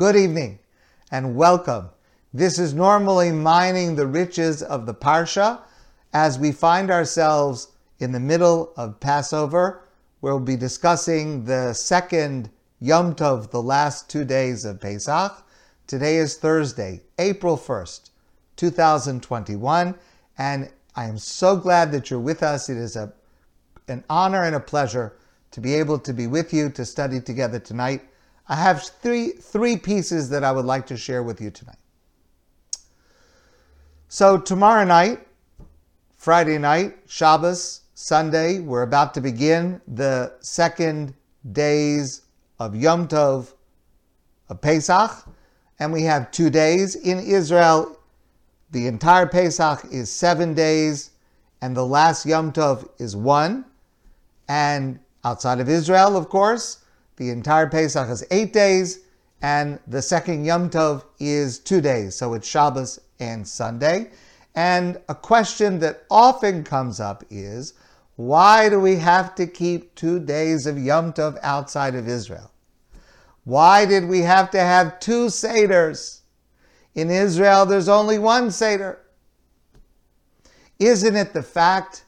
[0.00, 0.60] Good evening
[1.10, 1.90] and welcome.
[2.32, 5.60] This is normally mining the riches of the Parsha
[6.14, 7.68] as we find ourselves
[7.98, 9.82] in the middle of Passover.
[10.22, 12.48] We'll be discussing the second
[12.80, 15.44] Yom Tov, the last two days of Pesach.
[15.86, 18.08] Today is Thursday, April 1st,
[18.56, 19.94] 2021,
[20.38, 22.70] and I am so glad that you're with us.
[22.70, 23.12] It is a,
[23.86, 25.18] an honor and a pleasure
[25.50, 28.00] to be able to be with you to study together tonight.
[28.50, 31.78] I have three, three pieces that I would like to share with you tonight.
[34.08, 35.20] So, tomorrow night,
[36.16, 41.14] Friday night, Shabbos, Sunday, we're about to begin the second
[41.52, 42.22] days
[42.58, 43.54] of Yom Tov,
[44.48, 45.28] of Pesach,
[45.78, 46.96] and we have two days.
[46.96, 47.96] In Israel,
[48.72, 51.10] the entire Pesach is seven days,
[51.62, 53.64] and the last Yom Tov is one.
[54.48, 56.78] And Outside of Israel, of course,
[57.20, 59.00] the entire Pesach is eight days,
[59.42, 62.14] and the second Yom Tov is two days.
[62.14, 64.10] So it's Shabbos and Sunday.
[64.54, 67.74] And a question that often comes up is
[68.16, 72.50] why do we have to keep two days of Yom Tov outside of Israel?
[73.44, 76.20] Why did we have to have two Seders?
[76.94, 78.98] In Israel, there's only one Seder.
[80.78, 82.06] Isn't it the fact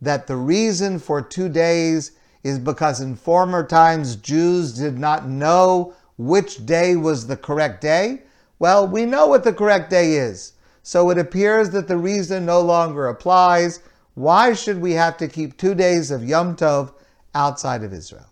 [0.00, 5.94] that the reason for two days is because in former times Jews did not know
[6.16, 8.22] which day was the correct day?
[8.58, 10.52] Well, we know what the correct day is.
[10.82, 13.80] So it appears that the reason no longer applies.
[14.14, 16.92] Why should we have to keep two days of Yom Tov
[17.34, 18.26] outside of Israel?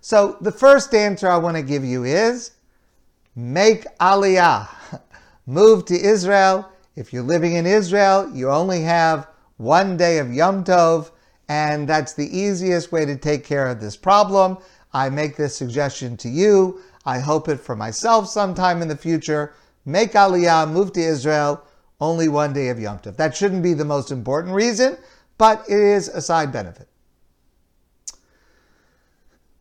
[0.00, 2.52] So the first answer I want to give you is
[3.36, 4.68] make aliyah.
[5.46, 6.70] Move to Israel.
[6.96, 11.10] If you're living in Israel, you only have one day of Yom Tov
[11.50, 14.56] and that's the easiest way to take care of this problem.
[14.92, 16.80] I make this suggestion to you.
[17.04, 19.52] I hope it for myself sometime in the future.
[19.84, 21.60] Make Aliyah, move to Israel,
[22.00, 23.16] only one day of Yom Tov.
[23.16, 24.96] That shouldn't be the most important reason,
[25.38, 26.88] but it is a side benefit.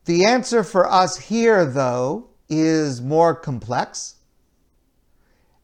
[0.05, 4.17] The answer for us here, though, is more complex.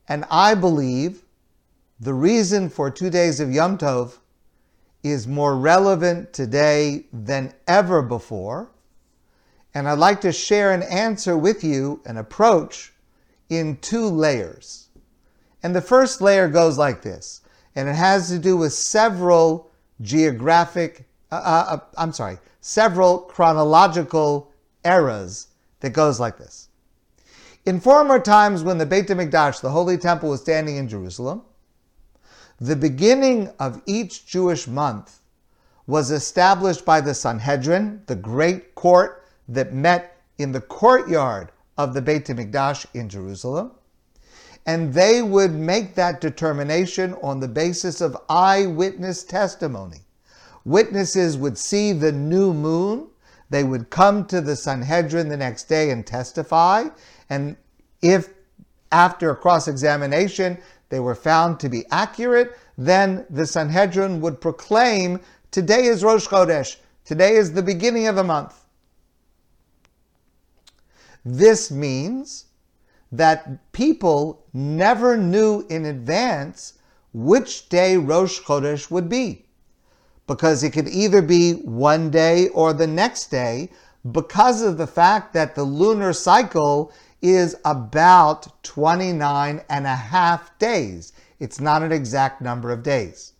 [0.08, 1.22] And I believe
[2.00, 4.18] the reason for two days of Yom Tov
[5.12, 8.72] is more relevant today than ever before.
[9.74, 12.92] And I'd like to share an answer with you, an approach,
[13.50, 14.88] in two layers.
[15.62, 17.42] And the first layer goes like this,
[17.76, 19.70] and it has to do with several
[20.02, 24.52] geographic, uh, uh, uh I'm sorry, several chronological
[24.84, 25.48] eras
[25.82, 26.70] that goes like this.
[27.66, 31.44] In former times, when the Beit HaMikdash, the Holy Temple, was standing in Jerusalem,
[32.60, 35.20] the beginning of each Jewish month
[35.88, 42.02] was established by the Sanhedrin, the great court that met in the courtyard of the
[42.02, 43.72] Beit HaMikdash in Jerusalem.
[44.66, 50.00] And they would make that determination on the basis of eyewitness testimony.
[50.64, 53.08] Witnesses would see the new moon.
[53.52, 56.88] They would come to the Sanhedrin the next day and testify.
[57.30, 57.58] And
[58.02, 58.30] if
[58.92, 60.58] after cross examination
[60.90, 65.20] they were found to be accurate, then the Sanhedrin would proclaim
[65.52, 68.66] today is Rosh Chodesh, today is the beginning of the month.
[71.24, 72.46] This means
[73.12, 76.74] that people never knew in advance
[77.14, 79.46] which day Rosh Chodesh would be,
[80.28, 83.70] because it could either be one day or the next day,
[84.12, 86.92] because of the fact that the lunar cycle
[87.34, 91.14] is about 29 and a half days.
[91.40, 93.34] It's not an exact number of days.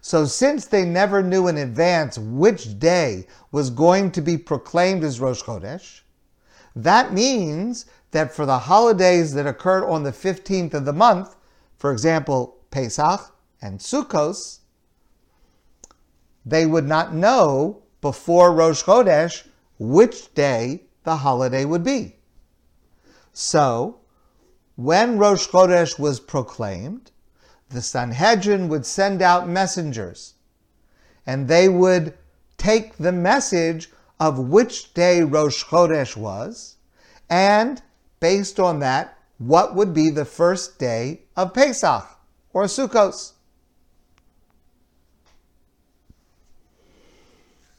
[0.00, 5.18] So, since they never knew in advance which day was going to be proclaimed as
[5.18, 6.02] Rosh Chodesh,
[6.76, 11.36] that means that for the holidays that occurred on the 15th of the month,
[11.78, 14.58] for example, Pesach and Sukkos,
[16.44, 19.46] they would not know before Rosh Chodesh
[19.78, 22.16] which day the holiday would be.
[23.32, 24.00] So,
[24.76, 27.10] when Rosh Chodesh was proclaimed,
[27.68, 30.34] the Sanhedrin would send out messengers,
[31.26, 32.14] and they would
[32.58, 36.76] take the message of which day Rosh Chodesh was,
[37.28, 37.82] and
[38.20, 42.06] based on that, what would be the first day of Pesach
[42.52, 43.32] or Sukkos.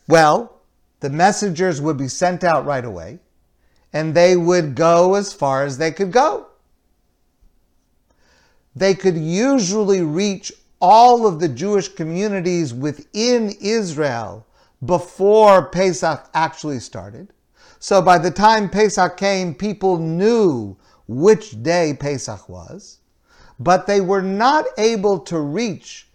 [0.08, 0.55] Well,
[1.06, 3.20] the messengers would be sent out right away,
[3.94, 6.48] and they would go as far as they could go.
[8.76, 14.48] They could usually reach all of the Jewish communities within Israel
[14.84, 17.32] before Pesach actually started.
[17.78, 20.76] So by the time Pesach came, people knew
[21.08, 22.98] which day Pesach was,
[23.60, 26.08] but they were not able to reach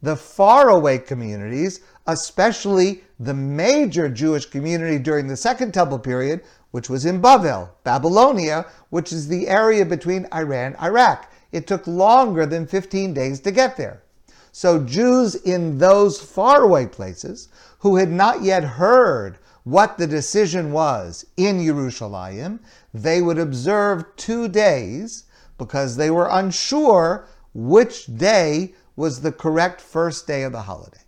[0.00, 7.04] the faraway communities, especially the major Jewish community during the Second Temple period, which was
[7.04, 11.30] in Bavel, Babylonia, which is the area between Iran and Iraq.
[11.52, 14.02] It took longer than 15 days to get there.
[14.50, 21.24] So Jews in those faraway places who had not yet heard what the decision was
[21.36, 22.58] in Yerushalayim,
[22.92, 25.24] they would observe two days
[25.58, 31.03] because they were unsure which day was the correct first day of the holiday.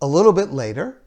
[0.00, 1.02] A little bit later,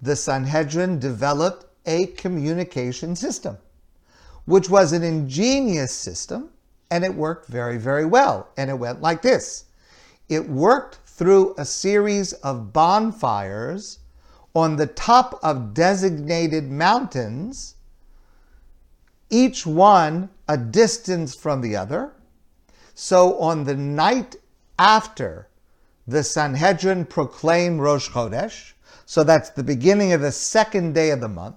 [0.00, 3.58] the Sanhedrin developed a communication system,
[4.44, 6.50] which was an ingenious system
[6.90, 8.48] and it worked very, very well.
[8.56, 9.64] And it went like this
[10.28, 13.98] it worked through a series of bonfires
[14.54, 17.74] on the top of designated mountains,
[19.28, 22.12] each one a distance from the other.
[22.94, 24.36] So on the night
[24.78, 25.48] after
[26.06, 28.72] the Sanhedrin proclaimed Rosh Chodesh,
[29.06, 31.56] so that's the beginning of the second day of the month,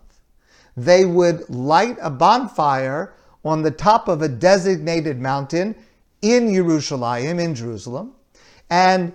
[0.75, 3.13] they would light a bonfire
[3.43, 5.75] on the top of a designated mountain
[6.21, 8.13] in Jerusalem, in Jerusalem,
[8.69, 9.13] and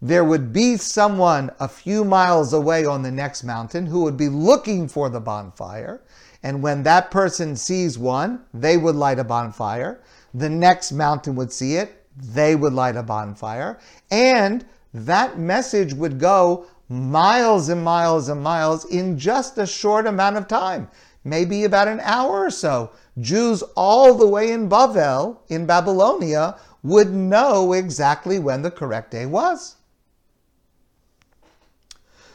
[0.00, 4.28] there would be someone a few miles away on the next mountain who would be
[4.28, 6.02] looking for the bonfire.
[6.42, 10.00] And when that person sees one, they would light a bonfire.
[10.34, 13.78] The next mountain would see it, they would light a bonfire.
[14.10, 20.36] And that message would go miles and miles and miles in just a short amount
[20.36, 20.88] of time,
[21.24, 22.90] maybe about an hour or so.
[23.20, 29.26] Jews all the way in Bavel, in Babylonia, would know exactly when the correct day
[29.26, 29.76] was.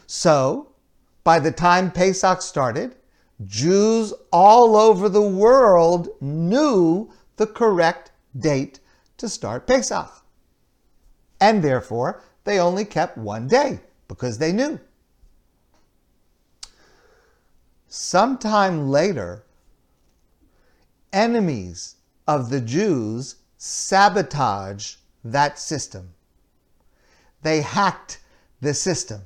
[0.06, 0.68] So,
[1.24, 2.95] by the time Pesach started,
[3.45, 8.79] Jews all over the world knew the correct date
[9.18, 10.12] to start Pesach.
[11.39, 14.80] And therefore, they only kept one day because they knew.
[17.88, 19.44] Sometime later,
[21.12, 21.95] enemies
[22.27, 26.13] of the Jews sabotaged that system.
[27.44, 28.19] They hacked
[28.62, 29.21] the system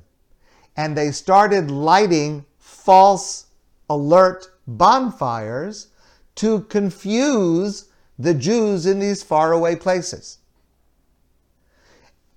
[0.76, 3.46] and they started lighting false
[3.90, 5.88] alert bonfires
[6.36, 7.87] to confuse
[8.18, 10.38] the Jews in these faraway places.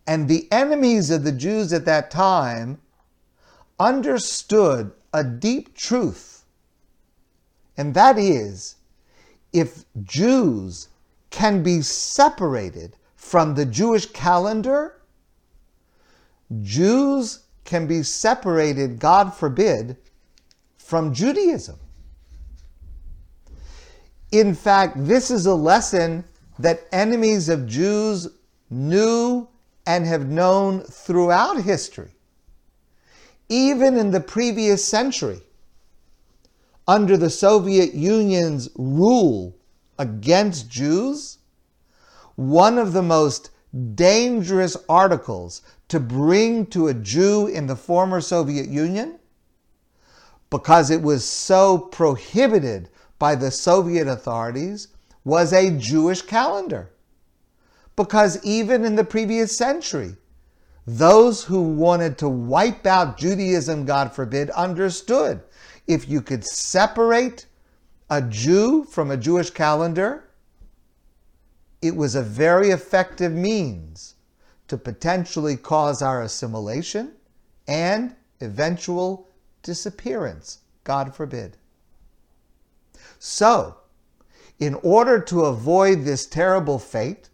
[0.06, 2.80] And the enemies of the Jews at that time
[3.80, 6.44] understood a deep truth,
[7.78, 8.75] and that is
[9.54, 10.88] if Jews
[11.30, 15.01] can be separated from the Jewish calendar,
[16.62, 19.98] Jews can be separated, God forbid,
[20.77, 21.80] from Judaism.
[24.31, 26.24] In fact, this is a lesson
[26.60, 28.28] that enemies of Jews
[28.69, 29.48] knew
[29.86, 32.12] and have known throughout history.
[33.50, 35.42] Even in the previous century,
[36.88, 39.57] under the Soviet Union's rule
[40.00, 41.39] against Jews,
[42.36, 43.50] one of the most
[43.95, 49.20] dangerous articles to bring to a Jew in the former Soviet Union
[50.50, 52.89] because it was so prohibited
[53.22, 54.88] by the Soviet authorities
[55.24, 56.90] was a Jewish calendar.
[57.96, 60.16] Because even in the previous century,
[60.88, 65.44] those who wanted to wipe out Judaism, God forbid, understood
[65.86, 67.46] if you could separate
[68.10, 70.28] a Jew from a Jewish calendar,
[71.80, 74.16] it was a very effective means
[74.68, 77.12] to potentially cause our assimilation
[77.68, 79.28] and eventual
[79.62, 81.58] disappearance, God forbid.
[83.24, 83.75] So,
[84.58, 87.30] in order to avoid this terrible fate,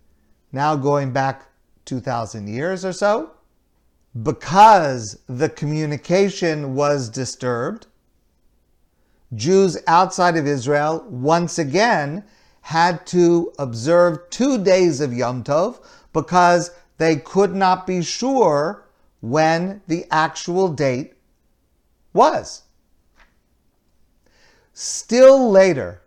[0.52, 1.48] now going back
[1.86, 3.32] 2,000 years or so,
[4.22, 7.88] because the communication was disturbed,
[9.34, 12.26] Jews outside of Israel once again
[12.64, 18.90] had to observe two days of Yom Tov because they could not be sure
[19.22, 21.14] when the actual date
[22.12, 22.64] was.
[24.80, 26.02] Still later,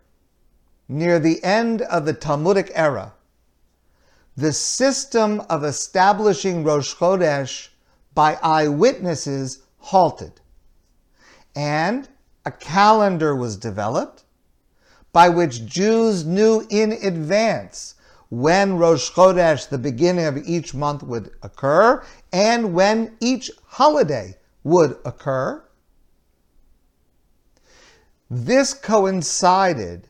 [0.87, 3.11] near the end of the Talmudic era,
[4.37, 7.67] the system of establishing Rosh Chodesh
[8.15, 10.39] by eyewitnesses halted.
[11.53, 12.07] And
[12.45, 14.23] a calendar was developed
[15.11, 17.95] by which Jews knew in advance
[18.29, 24.97] when Rosh Chodesh, the beginning of each month, would occur, and when each holiday would
[25.03, 25.61] occur.
[28.33, 30.07] This coincided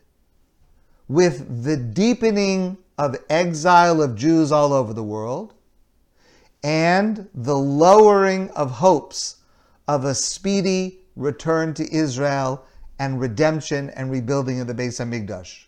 [1.08, 5.56] with the deepening of exile of Jews all over the world
[6.64, 9.38] and the lowering of hopes
[9.88, 12.64] of a speedy return to Israel
[13.00, 15.66] and redemption and rebuilding of the Beis Hamikdash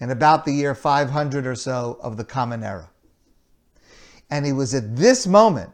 [0.00, 2.90] in about the year 500 or so of the Common Era.
[4.28, 5.70] And it was at this moment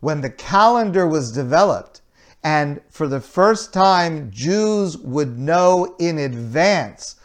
[0.00, 2.01] when the calendar was developed
[2.44, 7.16] and for the first time Jews would know in advance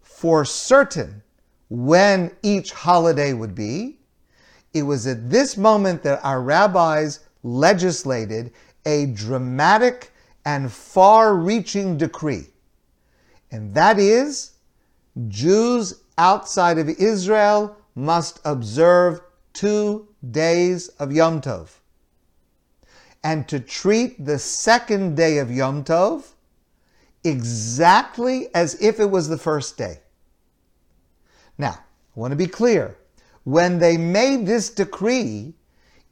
[0.00, 1.22] for certain
[1.68, 3.98] when each holiday would be.
[4.72, 8.52] It was at this moment that our rabbis legislated
[8.86, 10.12] a dramatic
[10.44, 12.46] and far reaching decree.
[13.50, 14.52] And that is,
[15.28, 19.20] Jews outside of Israel must observe
[19.52, 21.79] two days of Yom Tov.
[23.22, 26.32] And to treat the second day of Yom Tov
[27.22, 30.00] exactly as if it was the first day.
[31.58, 31.78] Now,
[32.16, 32.96] I want to be clear.
[33.44, 35.54] When they made this decree,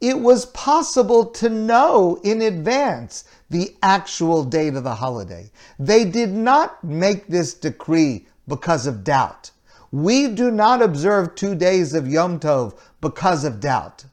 [0.01, 5.51] it was possible to know in advance the actual date of the holiday.
[5.79, 9.51] They did not make this decree because of doubt.
[9.91, 14.05] We do not observe two days of Yom Tov because of doubt.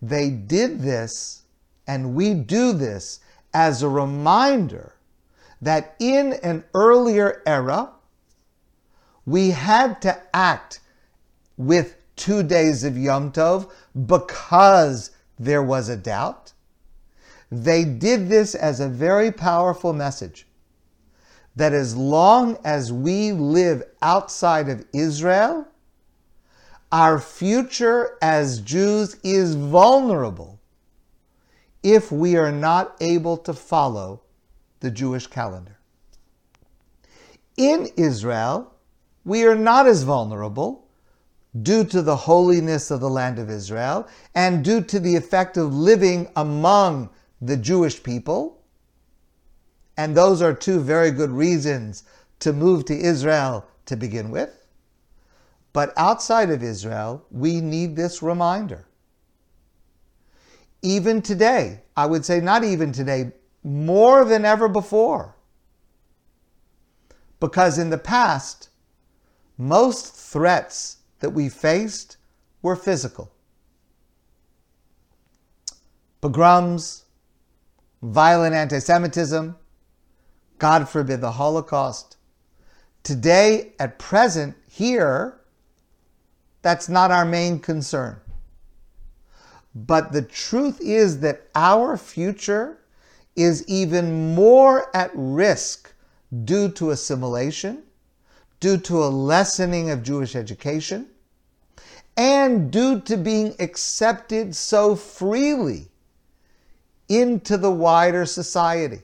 [0.00, 1.42] They did this,
[1.86, 3.20] and we do this
[3.54, 4.94] as a reminder
[5.62, 7.90] that in an earlier era,
[9.24, 10.80] we had to act
[11.56, 13.70] with two days of Yom Tov
[14.06, 16.52] because there was a doubt.
[17.50, 20.46] They did this as a very powerful message
[21.54, 25.66] that as long as we live outside of Israel,
[26.92, 30.55] our future as Jews is vulnerable
[31.86, 34.20] if we are not able to follow
[34.80, 35.78] the Jewish calendar.
[37.56, 38.74] In Israel,
[39.24, 40.88] we are not as vulnerable
[41.62, 45.72] due to the holiness of the land of Israel and due to the effect of
[45.72, 47.08] living among
[47.40, 48.64] the Jewish people.
[49.96, 52.02] And those are two very good reasons
[52.40, 54.66] to move to Israel to begin with.
[55.72, 58.85] But outside of Israel, we need this reminder.
[60.82, 65.34] Even today, I would say not even today, more than ever before.
[67.40, 68.68] Because in the past,
[69.58, 72.16] most threats that we faced
[72.62, 73.32] were physical
[76.26, 77.04] pogroms,
[78.02, 79.56] violent anti Semitism,
[80.58, 82.16] God forbid the Holocaust.
[83.02, 85.40] Today, at present, here,
[86.62, 88.20] that's not our main concern.
[89.76, 92.78] But the truth is that our future
[93.36, 95.92] is even more at risk
[96.44, 97.82] due to assimilation
[98.58, 101.08] due to a lessening of Jewish education,
[102.16, 105.88] and due to being accepted so freely
[107.08, 109.02] into the wider society.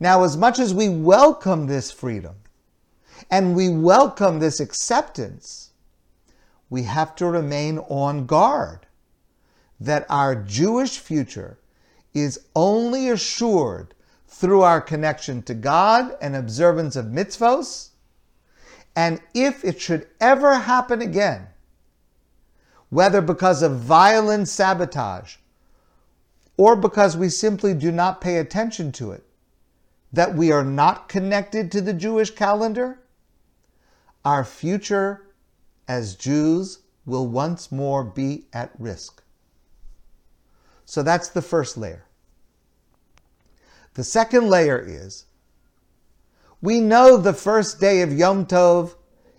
[0.00, 2.34] Now, as much as we welcome this freedom
[3.30, 5.70] and we welcome this acceptance,
[6.68, 8.86] we have to remain on guard
[9.84, 11.58] that our Jewish future
[12.14, 13.94] is only assured
[14.26, 17.90] through our connection to God and observance of mitzvos
[18.94, 21.48] and if it should ever happen again,
[22.90, 25.36] whether because of violent sabotage
[26.56, 29.24] or because we simply do not pay attention to it,
[30.12, 32.98] that we are not connected to the Jewish calendar,
[34.24, 35.26] our future
[35.88, 39.21] as Jews will once more be at risk.
[40.92, 42.04] So that's the first layer.
[43.94, 45.24] The second layer is
[46.60, 48.94] we know the first day of Yom Tov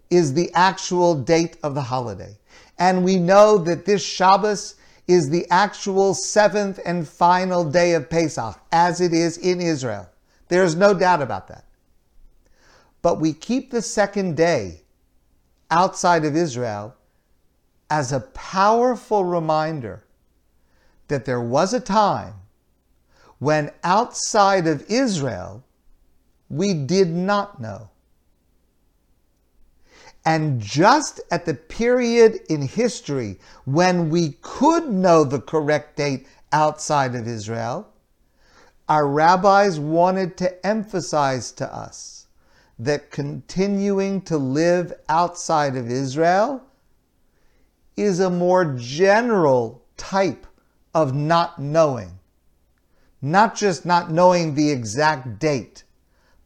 [0.10, 2.40] is the actual date of the holiday.
[2.80, 8.60] And we know that this Shabbos is the actual seventh and final day of Pesach,
[8.72, 10.10] as it is in Israel.
[10.48, 11.66] There's no doubt about that.
[13.04, 14.82] But we keep the second day
[15.70, 16.96] outside of Israel
[17.92, 20.04] as a powerful reminder
[21.14, 22.34] that there was a time
[23.38, 25.64] when outside of Israel,
[26.50, 27.88] we did not know.
[30.26, 37.14] And just at the period in history when we could know the correct date outside
[37.14, 37.88] of Israel,
[38.90, 42.26] our rabbis wanted to emphasize to us
[42.80, 46.64] that continuing to live outside of Israel
[47.96, 50.48] is a more general type
[50.94, 52.20] of not knowing.
[53.22, 55.84] Not just not knowing the exact date,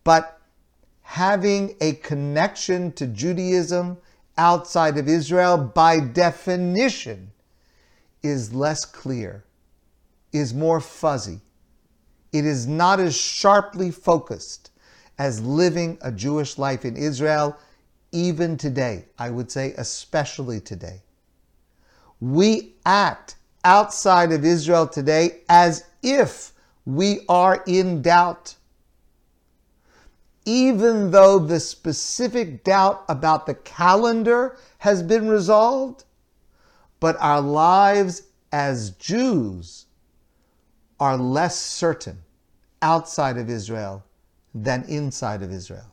[0.04, 0.39] but
[1.01, 3.98] having a connection to Judaism
[4.38, 7.32] outside of Israel by definition
[8.22, 9.44] is less clear,
[10.32, 11.42] is more fuzzy.
[12.32, 14.70] It is not as sharply focused
[15.18, 17.58] as living a Jewish life in Israel,
[18.12, 19.06] even today.
[19.18, 21.01] I would say, especially today.
[22.20, 23.37] We act
[23.68, 26.54] outside of Israel today as if
[26.86, 28.56] we are in doubt.
[30.46, 36.06] Even though the specific doubt about the calendar has been resolved,
[37.02, 39.86] but our lives as Jews
[40.98, 42.20] are less certain
[42.82, 44.02] outside of Israel
[44.56, 45.92] than inside of Israel.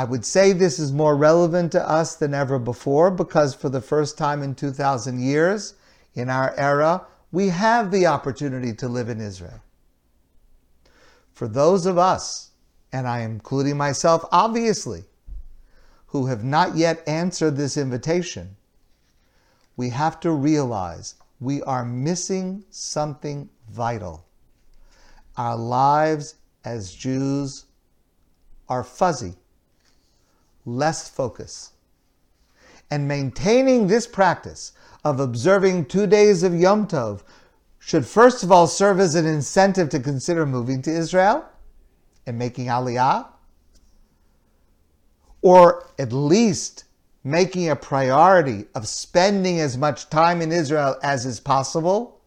[0.00, 3.82] I would say this is more relevant to us than ever before because for the
[3.82, 5.74] first time in 2,000 years
[6.14, 9.60] in our era, we have the opportunity to live in Israel.
[11.34, 12.52] For those of us,
[12.90, 15.04] and I am including myself obviously,
[16.06, 18.56] who have not yet answered this invitation,
[19.76, 24.24] we have to realize we are missing something vital.
[25.36, 27.66] Our lives as Jews
[28.66, 29.34] are fuzzy
[30.64, 31.72] less focus.
[32.90, 34.72] And maintaining this practice
[35.04, 37.22] of observing two days of Yom Tov
[37.78, 41.44] should first of all serve as an incentive to consider moving to Israel
[42.26, 43.26] and making Aliyah,
[45.42, 46.84] or at least
[47.24, 52.20] making a priority of spending as much time in Israel as is possible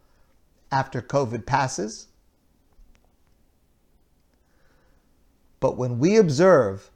[0.71, 2.07] after COVID passes.
[5.59, 6.89] But when we observe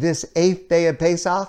[0.00, 1.48] this eighth day of Pesach,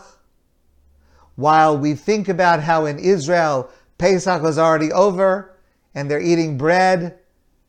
[1.35, 5.57] while we think about how in Israel Pesach was already over
[5.93, 7.17] and they're eating bread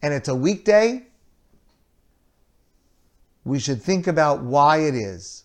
[0.03, 1.07] and it's a weekday,
[3.45, 5.45] we should think about why it is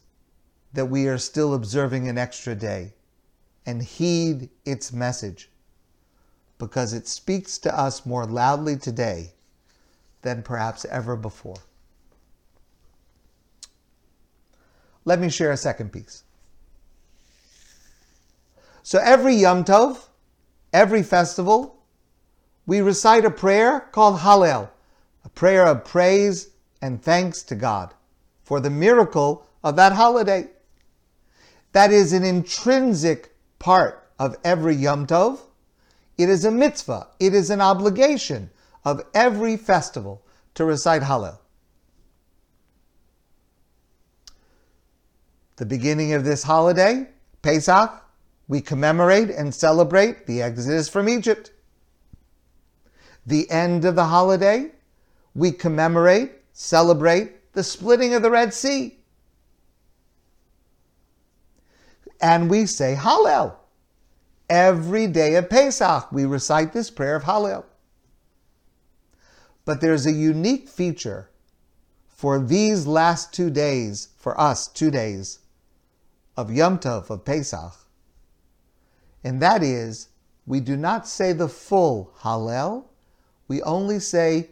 [0.73, 2.93] that we are still observing an extra day
[3.65, 5.49] and heed its message
[6.57, 9.33] because it speaks to us more loudly today
[10.21, 11.57] than perhaps ever before.
[15.05, 16.23] Let me share a second piece.
[18.83, 20.07] So every Yom Tov,
[20.73, 21.83] every festival,
[22.65, 24.69] we recite a prayer called Hallel,
[25.23, 26.49] a prayer of praise
[26.81, 27.93] and thanks to God
[28.43, 30.47] for the miracle of that holiday.
[31.73, 35.39] That is an intrinsic part of every Yom Tov.
[36.17, 38.49] It is a mitzvah, it is an obligation
[38.83, 40.23] of every festival
[40.55, 41.40] to recite Hallel.
[45.61, 47.07] The beginning of this holiday,
[47.43, 47.91] Pesach,
[48.47, 51.51] we commemorate and celebrate the exodus from Egypt.
[53.27, 54.71] The end of the holiday,
[55.35, 58.97] we commemorate, celebrate the splitting of the Red Sea.
[62.19, 63.53] And we say Hallel.
[64.49, 67.65] Every day of Pesach, we recite this prayer of Hallel.
[69.65, 71.29] But there's a unique feature
[72.07, 75.37] for these last two days, for us, two days
[76.41, 77.73] of Yom Tov, of Pesach,
[79.23, 80.07] and that is
[80.47, 82.85] we do not say the full Hallel,
[83.47, 84.49] we only say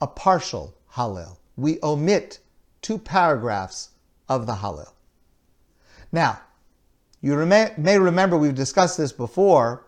[0.00, 1.38] a partial Hallel.
[1.56, 2.38] We omit
[2.82, 3.90] two paragraphs
[4.28, 4.92] of the Hallel.
[6.12, 6.40] Now,
[7.20, 9.86] you may remember we've discussed this before.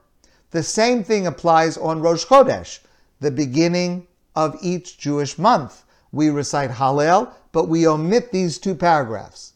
[0.50, 2.80] The same thing applies on Rosh Chodesh,
[3.20, 5.84] the beginning of each Jewish month.
[6.10, 9.52] We recite Hallel, but we omit these two paragraphs.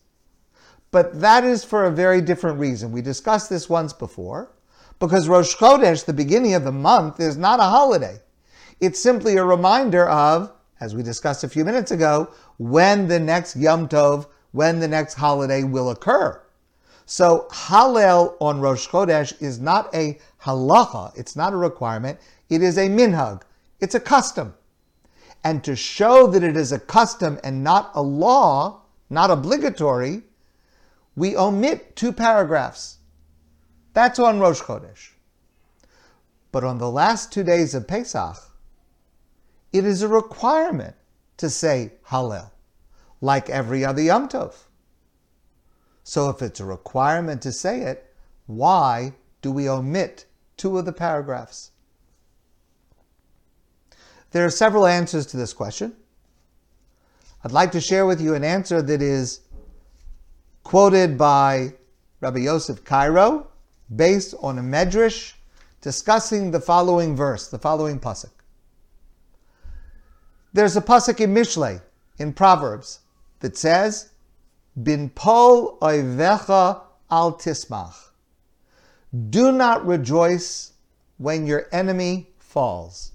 [0.92, 2.92] But that is for a very different reason.
[2.92, 4.50] We discussed this once before.
[4.98, 8.20] Because Rosh Chodesh, the beginning of the month, is not a holiday.
[8.80, 13.56] It's simply a reminder of, as we discussed a few minutes ago, when the next
[13.56, 16.42] Yom Tov, when the next holiday will occur.
[17.06, 22.78] So Hallel on Rosh Chodesh is not a halacha, it's not a requirement, it is
[22.78, 23.42] a minhag,
[23.80, 24.54] it's a custom.
[25.42, 30.22] And to show that it is a custom and not a law, not obligatory,
[31.20, 32.96] we omit two paragraphs.
[33.92, 35.10] That's on Rosh Chodesh.
[36.50, 38.38] But on the last two days of Pesach,
[39.70, 40.96] it is a requirement
[41.36, 42.52] to say Hallel,
[43.20, 44.54] like every other Yom Tov.
[46.04, 48.14] So if it's a requirement to say it,
[48.46, 50.24] why do we omit
[50.56, 51.72] two of the paragraphs?
[54.30, 55.96] There are several answers to this question.
[57.44, 59.40] I'd like to share with you an answer that is
[60.62, 61.74] quoted by
[62.20, 63.46] Rabbi Yosef Karo,
[63.94, 65.34] based on a medrash
[65.80, 68.30] discussing the following verse, the following pasuk.
[70.52, 71.80] There's a pasuk in Mishlei,
[72.18, 73.00] in Proverbs,
[73.40, 74.10] that says,
[74.82, 78.10] Bin pol oivecha al tismach.
[79.30, 80.72] Do not rejoice
[81.18, 83.12] when your enemy falls.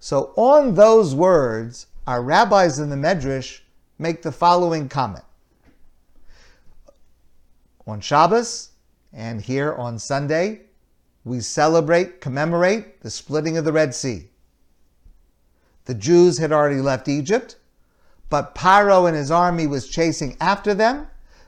[0.00, 3.60] So on those words, our rabbis in the Medrash
[3.98, 5.24] make the following comment.
[7.86, 8.70] On Shabbos
[9.12, 10.62] and here on Sunday,
[11.24, 14.28] we celebrate, commemorate the splitting of the Red Sea.
[15.86, 17.56] The Jews had already left Egypt,
[18.28, 21.06] but Paro and his army was chasing after them.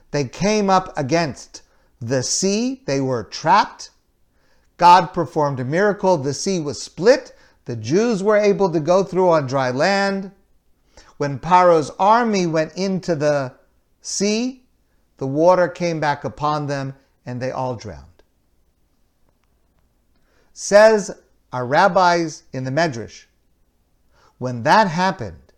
[0.09, 1.61] They came up against
[1.99, 2.81] the sea.
[2.85, 3.91] They were trapped.
[4.77, 6.17] God performed a miracle.
[6.17, 7.35] The sea was split.
[7.65, 10.31] The Jews were able to go through on dry land.
[11.21, 13.53] When Paro's army went into the
[14.01, 14.63] sea,
[15.17, 16.95] the water came back upon them
[17.27, 18.23] and they all drowned.
[20.51, 21.11] Says
[21.53, 23.25] our rabbis in the Medrash,
[24.39, 25.53] when that happened,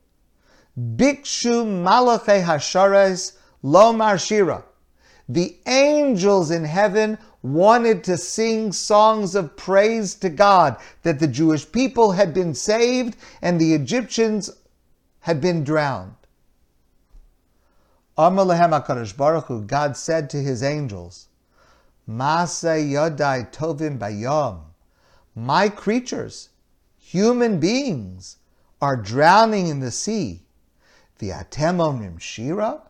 [0.77, 4.65] Bikshu Malache Hashares Lomar Shira.
[5.29, 11.71] The angels in heaven wanted to sing songs of praise to God that the Jewish
[11.71, 14.49] people had been saved and the Egyptians
[15.23, 16.15] had been drowned.
[18.17, 21.27] Amalehem HaKadosh Baruch Hu, God said to his angels,
[22.07, 24.59] Masa Yodai Tovim Bayom,
[25.33, 26.49] my creatures,
[26.97, 28.35] human beings,
[28.81, 30.41] are drowning in the sea.
[31.19, 32.81] V'atem omrim shira,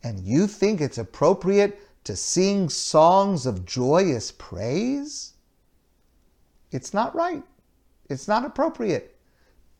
[0.00, 5.32] and you think it's appropriate to sing songs of joyous praise?
[6.70, 7.42] It's not right.
[8.08, 9.13] It's not appropriate.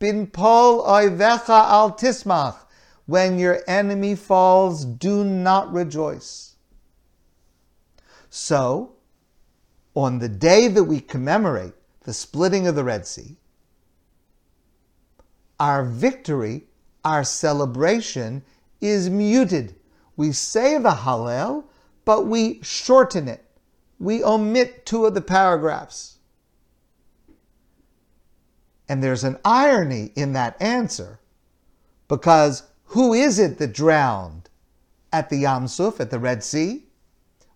[0.05, 2.57] Bin pol oivecha al tismach.
[3.07, 6.57] When your enemy falls, do not rejoice.
[8.29, 8.97] So,
[9.95, 13.37] on the day that we commemorate the splitting of the Red Sea,
[15.59, 16.67] our victory,
[17.03, 18.43] our celebration
[18.81, 19.73] is muted.
[20.17, 21.63] We say the Hallel,
[22.05, 23.43] but we shorten it.
[23.97, 26.14] We omit two of the paragraphs.
[28.87, 31.19] And there's an irony in that answer
[32.07, 34.49] because who is it that drowned
[35.11, 36.85] at the Yam Suf, at the Red Sea?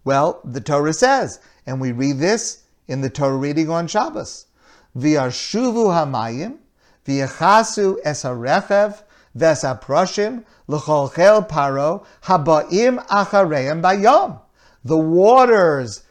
[0.03, 4.47] Well, the Torah says, and we read this in the Torah reading on Shabbos.
[4.97, 6.57] V'yashuvu hamayim
[7.05, 9.01] V'yechasu es harechev
[9.35, 14.39] ves haproshim l'cholchel paro habaim achareim bayom.
[14.83, 16.03] The waters,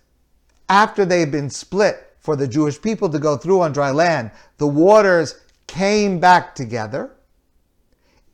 [0.69, 4.67] after they've been split for the Jewish people to go through on dry land, the
[4.67, 7.17] waters came back together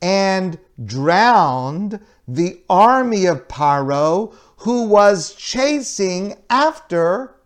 [0.01, 7.37] and drowned the army of Paro who was chasing after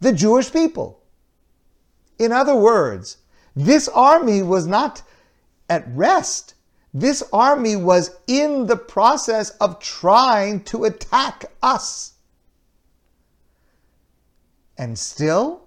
[0.00, 1.02] the Jewish people.
[2.18, 3.18] In other words,
[3.54, 5.02] this army was not
[5.68, 6.54] at rest.
[6.94, 12.13] This army was in the process of trying to attack us.
[14.76, 15.62] And still,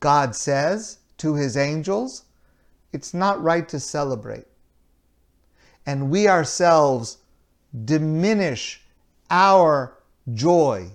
[0.00, 2.24] God says to his angels,
[2.92, 4.46] it's not right to celebrate.
[5.86, 7.18] And we ourselves
[7.84, 8.82] diminish
[9.30, 9.98] our
[10.34, 10.90] joy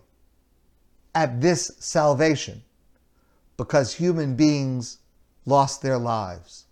[1.15, 2.63] at this salvation
[3.57, 4.99] because human beings
[5.45, 6.65] lost their lives.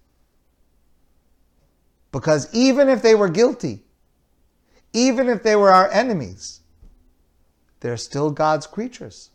[2.12, 3.84] Because even if they were guilty,
[4.94, 6.62] even if they were our enemies,
[7.80, 9.32] they're still God's creatures.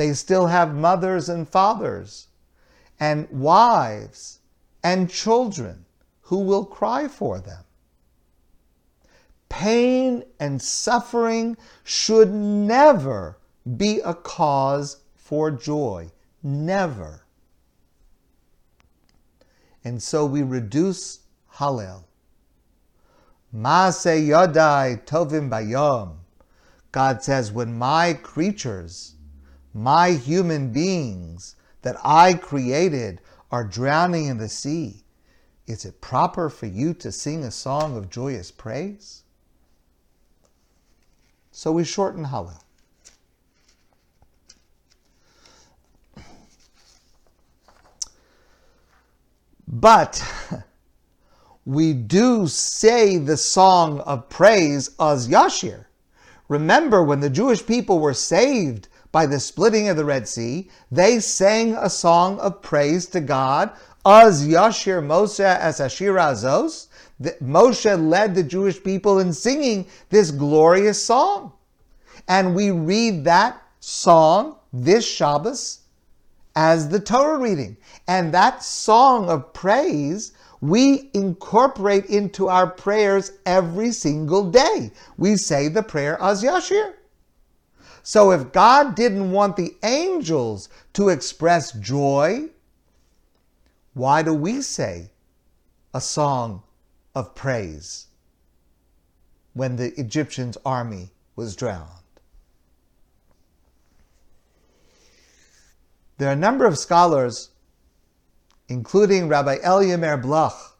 [0.00, 2.28] They still have mothers and fathers,
[2.98, 4.38] and wives
[4.82, 5.84] and children
[6.22, 7.64] who will cry for them.
[9.50, 13.36] Pain and suffering should never
[13.76, 16.10] be a cause for joy.
[16.42, 17.26] Never.
[19.84, 21.18] And so we reduce
[21.56, 22.04] Hallel.
[23.54, 26.20] Maase Yodai Tovim Bayom.
[26.90, 29.16] God says, when my creatures,
[29.72, 35.04] my human beings that I created are drowning in the sea,
[35.66, 39.22] is it proper for you to sing a song of joyous praise?
[41.52, 42.62] So we shorten Hallel.
[49.66, 50.22] But
[51.64, 55.84] we do say the song of praise Az Yashir.
[56.48, 61.20] Remember when the Jewish people were saved by the splitting of the Red Sea, they
[61.20, 63.70] sang a song of praise to God,
[64.04, 66.86] Az Yashir Moshe as Ashira Azos.
[67.42, 71.52] Moshe led the Jewish people in singing this glorious song.
[72.28, 75.80] And we read that song this Shabbos
[76.56, 77.76] as the Torah reading.
[78.08, 84.92] And that song of praise we incorporate into our prayers every single day.
[85.16, 86.94] We say the prayer Az Yashir.
[88.10, 92.48] So if God didn't want the angels to express joy,
[93.94, 95.12] why do we say
[95.94, 96.64] a song
[97.14, 98.08] of praise
[99.54, 101.86] when the Egyptians' army was drowned?
[106.18, 107.50] There are a number of scholars,
[108.66, 110.76] including Rabbi Elia Meir Bloch,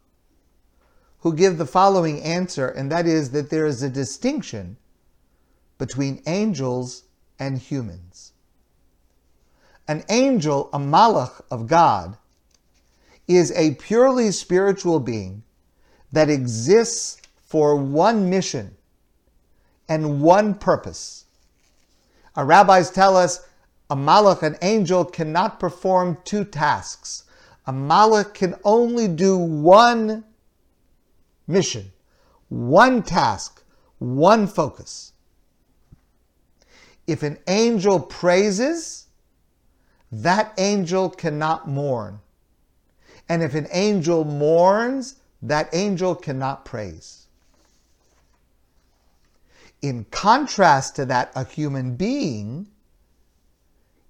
[1.20, 4.76] who give the following answer, and that is that there is a distinction
[5.78, 7.04] between angels
[7.40, 8.33] and humans.
[9.88, 12.16] An angel, a malach of God,
[13.26, 15.42] is a purely spiritual being
[16.12, 18.76] that exists for one mission
[19.88, 21.24] and one purpose.
[22.37, 23.46] Our rabbis tell us
[23.88, 27.24] a malach, an angel, cannot perform two tasks.
[27.66, 30.24] A malach can only do one
[31.48, 31.90] mission,
[32.48, 33.64] one task,
[33.98, 35.10] one focus.
[37.11, 39.09] If an angel praises,
[40.12, 42.20] that angel cannot mourn.
[43.29, 47.27] And if an angel mourns, that angel cannot praise.
[49.83, 52.68] In contrast to that, a human being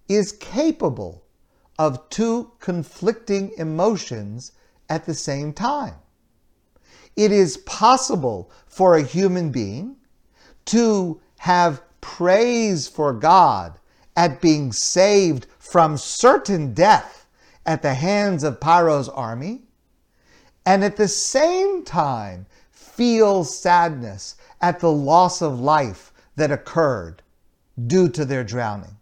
[0.06, 1.24] is capable
[1.78, 4.52] of two conflicting emotions
[4.90, 5.94] at the same time.
[7.16, 9.96] It is possible for a human being
[10.66, 13.78] to have praise for God
[14.16, 17.26] at being saved from certain death
[17.66, 19.62] at the hands of Paro's army,
[20.66, 27.22] and at the same time feel sadness at the loss of life that occurred
[27.86, 28.96] due to their drowning.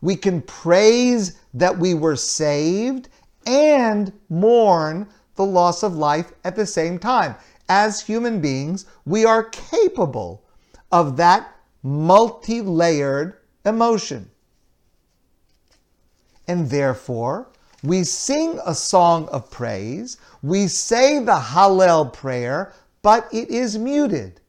[0.00, 3.08] We can praise that we were saved
[3.46, 7.34] and mourn the loss of life at the same time.
[7.68, 10.44] As human beings, we are capable
[10.92, 14.30] of that multi layered emotion.
[16.46, 17.48] And therefore,
[17.82, 24.40] we sing a song of praise, we say the Hallel prayer, but it is muted.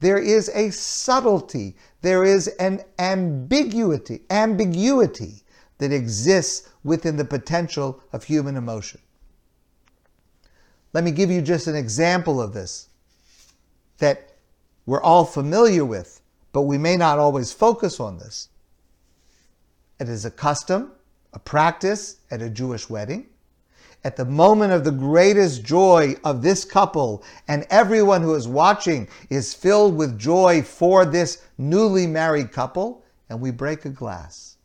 [0.00, 5.42] There is a subtlety, there is an ambiguity, ambiguity
[5.78, 9.00] that exists within the potential of human emotion.
[10.92, 12.88] Let me give you just an example of this
[13.98, 14.31] that
[14.86, 16.20] we're all familiar with,
[16.52, 18.48] but we may not always focus on this.
[20.00, 20.92] It is a custom,
[21.32, 23.26] a practice at a Jewish wedding.
[24.04, 29.06] At the moment of the greatest joy of this couple, and everyone who is watching
[29.30, 34.56] is filled with joy for this newly married couple, and we break a glass.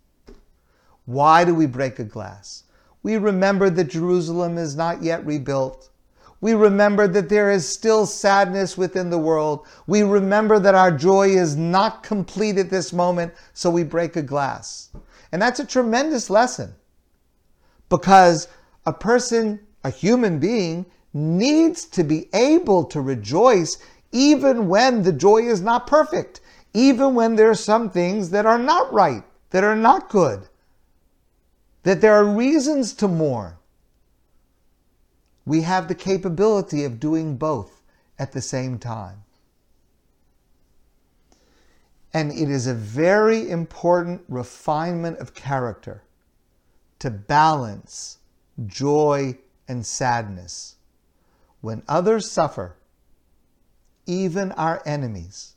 [1.06, 2.64] Why do we break a glass?
[3.04, 5.90] We remember that Jerusalem is not yet rebuilt.
[6.40, 9.66] We remember that there is still sadness within the world.
[9.88, 14.22] We remember that our joy is not complete at this moment, so we break a
[14.22, 14.90] glass.
[15.32, 16.76] And that's a tremendous lesson
[17.90, 18.48] because
[18.86, 23.78] a person, a human being, needs to be able to rejoice
[24.12, 26.40] even when the joy is not perfect,
[26.74, 30.48] even when there are some things that are not right, that are not good,
[31.84, 33.57] that there are reasons to mourn
[35.48, 37.82] we have the capability of doing both
[38.20, 39.24] at the same time.
[42.14, 46.04] And it is a very important refinement of character
[47.00, 48.18] to balance
[48.66, 49.38] joy
[49.70, 50.76] and sadness.
[51.62, 52.76] When others suffer,
[54.06, 55.54] even our enemies,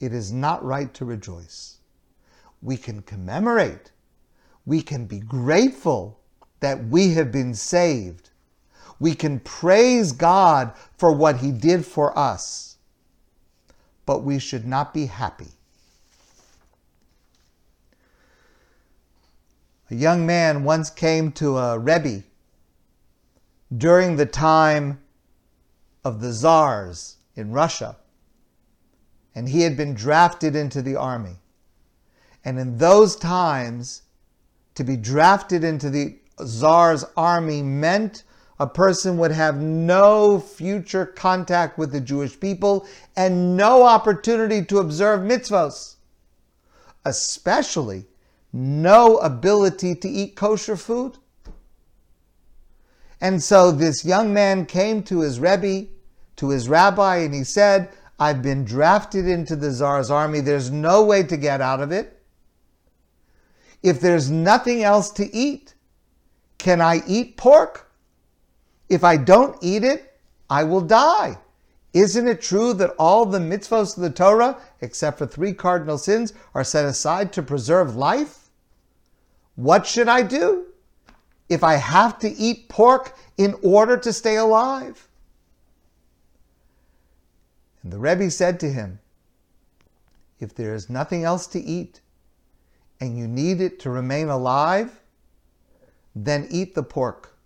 [0.00, 1.76] it is not right to rejoice.
[2.62, 3.90] We can commemorate,
[4.64, 6.20] we can be grateful
[6.64, 8.30] that we have been saved.
[8.98, 12.78] We can praise God for what He did for us,
[14.06, 15.48] but we should not be happy.
[19.90, 22.22] A young man once came to a Rebbe
[23.76, 25.02] during the time
[26.02, 27.98] of the czars in Russia,
[29.34, 31.36] and he had been drafted into the army.
[32.42, 34.00] And in those times,
[34.76, 38.24] to be drafted into the Tsar's army meant
[38.58, 44.78] a person would have no future contact with the Jewish people and no opportunity to
[44.78, 45.96] observe mitzvos,
[47.04, 48.06] especially
[48.52, 51.18] no ability to eat kosher food.
[53.20, 55.88] And so this young man came to his Rebbe,
[56.36, 60.40] to his rabbi, and he said, I've been drafted into the Tsar's army.
[60.40, 62.22] There's no way to get out of it.
[63.82, 65.73] If there's nothing else to eat,
[66.64, 67.90] can I eat pork?
[68.88, 71.36] If I don't eat it, I will die.
[71.92, 76.32] Isn't it true that all the mitzvahs of the Torah, except for three cardinal sins,
[76.54, 78.48] are set aside to preserve life?
[79.56, 80.68] What should I do
[81.50, 85.06] if I have to eat pork in order to stay alive?
[87.82, 89.00] And the Rebbe said to him,
[90.40, 92.00] If there is nothing else to eat,
[93.02, 95.03] and you need it to remain alive,
[96.14, 97.36] then eat the pork.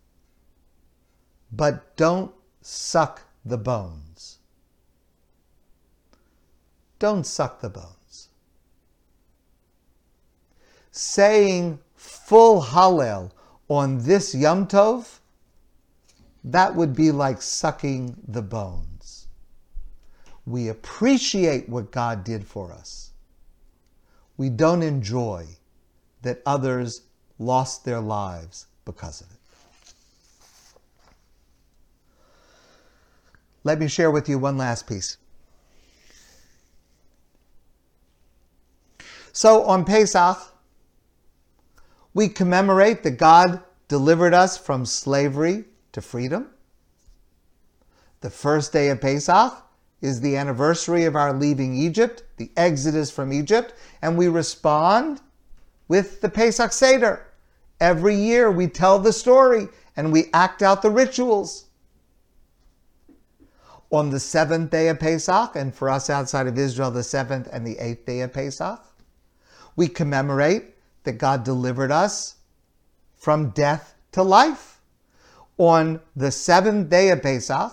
[1.51, 4.39] But don't suck the bones.
[6.99, 8.29] Don't suck the bones.
[10.91, 13.31] Saying full Hallel
[13.69, 15.21] on this Yom Tov,
[16.45, 19.29] that would be like sucking the bones.
[20.45, 23.09] We appreciate what God did for us
[24.39, 25.47] we don't enjoy
[26.23, 27.03] that others
[27.39, 29.37] lost their lives because of it.
[33.65, 35.19] Let me share with you one last piece.
[39.33, 40.39] So on Pesach,
[42.15, 46.49] we commemorate that God delivered us from slavery to freedom.
[48.21, 49.53] The first day of Pesach
[50.01, 55.21] is the anniversary of our leaving Egypt, the exodus from Egypt, and we respond
[55.87, 57.28] with the Pesach Seder.
[57.81, 61.67] Every year we tell the story and we act out the rituals.
[63.91, 67.67] On the seventh day of Pesach, and for us outside of Israel, the seventh and
[67.67, 68.81] the eighth day of Pesach,
[69.77, 72.37] we commemorate that God delivered us
[73.17, 74.81] from death to life.
[75.57, 77.73] On the seventh day of Pesach,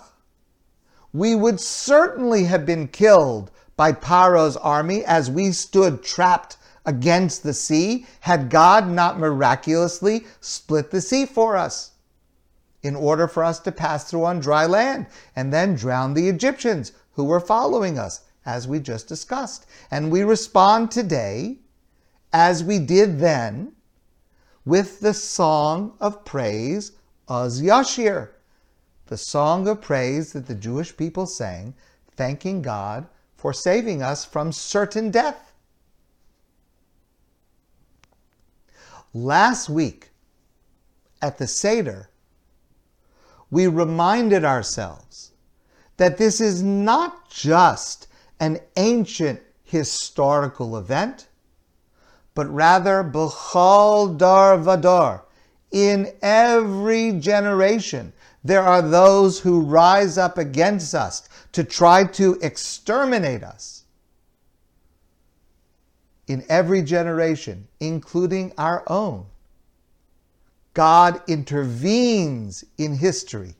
[1.11, 7.53] we would certainly have been killed by Paro's army as we stood trapped against the
[7.53, 11.91] sea had God not miraculously split the sea for us
[12.83, 16.91] in order for us to pass through on dry land and then drown the Egyptians
[17.13, 19.65] who were following us, as we just discussed.
[19.89, 21.59] And we respond today,
[22.31, 23.71] as we did then,
[24.65, 26.91] with the song of praise,
[27.27, 28.29] Az Yashir
[29.07, 31.75] the song of praise that the Jewish people sang,
[32.15, 35.53] thanking God for saving us from certain death.
[39.17, 40.09] Last week
[41.21, 42.09] at the Seder,
[43.49, 45.31] we reminded ourselves
[45.95, 48.07] that this is not just
[48.41, 51.29] an ancient historical event,
[52.33, 55.21] but rather B'chol Dar Vadar,
[55.71, 58.11] in every generation
[58.43, 63.84] there are those who rise up against us to try to exterminate us.
[66.27, 69.27] In every generation, including our own,
[70.73, 73.55] God intervenes in history,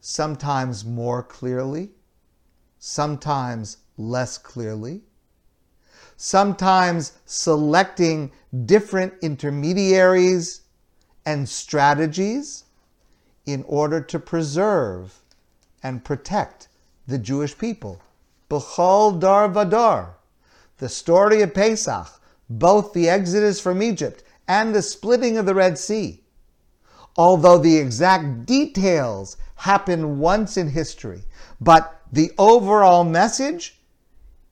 [0.00, 1.90] sometimes more clearly,
[2.78, 5.02] sometimes less clearly,
[6.16, 8.32] sometimes selecting
[8.64, 10.62] different intermediaries
[11.24, 12.64] and strategies
[13.46, 15.20] in order to preserve
[15.82, 16.68] and protect
[17.06, 18.02] the Jewish people.
[18.50, 20.15] B'chol dar vadar,
[20.78, 22.08] the story of Pesach,
[22.48, 26.22] both the exodus from Egypt and the splitting of the Red Sea.
[27.16, 31.22] Although the exact details happen once in history,
[31.60, 33.80] but the overall message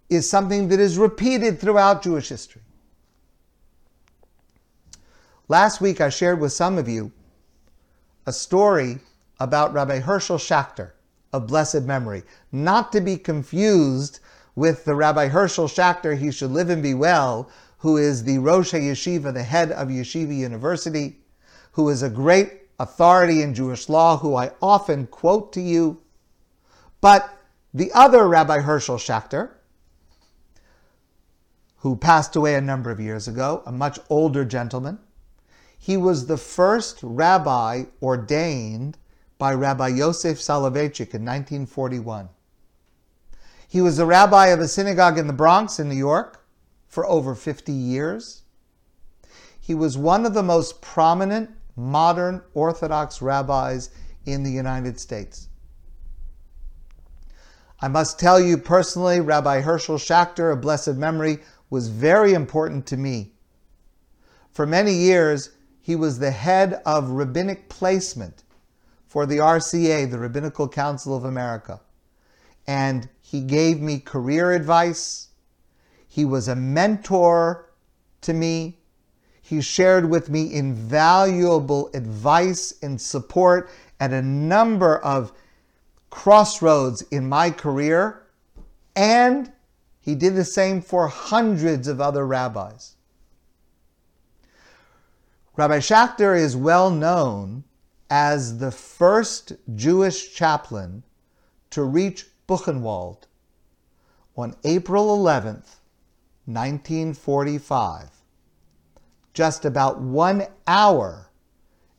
[0.09, 2.63] is something that is repeated throughout Jewish history.
[5.49, 7.13] Last week I shared with some of you
[8.27, 8.99] a story
[9.39, 10.93] about Rabbi Herschel Schachter
[11.33, 14.21] of blessed memory, not to be confused
[14.55, 18.73] with the Rabbi Herschel Schachter, he should live and be well, who is the Rosh
[18.73, 21.19] Yeshiva, the head of Yeshiva University,
[21.73, 26.00] who is a great authority in Jewish law, who I often quote to you.
[27.00, 27.37] But
[27.73, 29.50] the other Rabbi Herschel Schachter,
[31.79, 34.98] who passed away a number of years ago, a much older gentleman,
[35.77, 38.96] he was the first rabbi ordained
[39.37, 42.31] by Rabbi Yosef Soloveitchik in 1941.
[43.75, 46.46] He was a rabbi of a synagogue in the Bronx in New York
[46.87, 48.42] for over 50 years.
[49.60, 53.90] He was one of the most prominent modern Orthodox rabbis
[54.27, 55.48] in the United States.
[57.81, 62.96] I must tell you personally, Rabbi Herschel Schachter of blessed memory was very important to
[62.96, 63.33] me.
[64.52, 65.50] For many years,
[65.81, 68.44] he was the head of rabbinic placement
[69.08, 71.81] for the RCA, the Rabbinical Council of America.
[72.68, 75.31] And he gave me career advice.
[76.07, 77.69] He was a mentor
[78.21, 78.79] to me.
[79.43, 83.69] He shared with me invaluable advice and support
[83.99, 85.33] at a number of
[86.11, 88.23] crossroads in my career.
[88.95, 89.51] And
[90.01, 92.95] he did the same for hundreds of other rabbis.
[95.57, 97.65] Rabbi Schachter is well known
[98.09, 101.03] as the first Jewish chaplain
[101.71, 103.27] to reach Buchenwald
[104.37, 105.79] on April 11th,
[106.47, 108.09] 1945,
[109.33, 111.31] just about one hour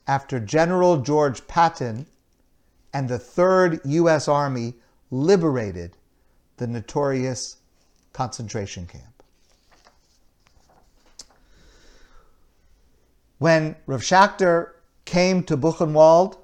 [0.08, 2.06] after General George Patton
[2.94, 4.28] and the 3rd U.S.
[4.28, 4.76] Army
[5.12, 5.98] liberated
[6.58, 7.58] the notorious
[8.14, 9.24] concentration camp.
[13.38, 14.72] When Rav Schachter
[15.04, 16.38] came to Buchenwald,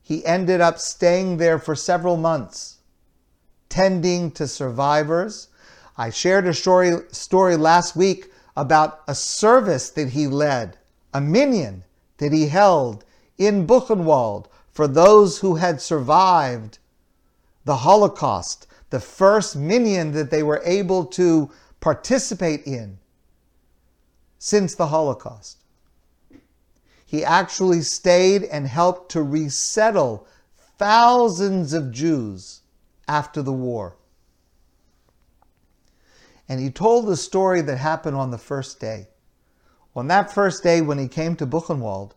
[0.00, 2.73] he ended up staying there for several months,
[3.74, 5.48] tending to survivors.
[5.96, 10.78] I shared a story, story last week about a service that he led,
[11.12, 11.82] a minyan
[12.18, 13.04] that he held
[13.36, 16.78] in Buchenwald for those who had survived
[17.64, 21.50] the Holocaust, the first minyan that they were able to
[21.80, 22.98] participate in
[24.38, 25.64] since the Holocaust.
[27.04, 30.28] He actually stayed and helped to resettle
[30.78, 32.60] thousands of Jews
[33.08, 33.96] after the war.
[36.48, 39.08] And he told the story that happened on the first day.
[39.96, 42.12] On that first day, when he came to Buchenwald,